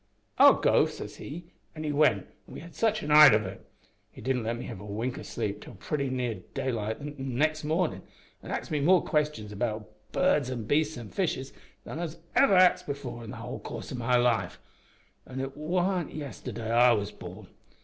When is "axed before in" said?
12.57-13.29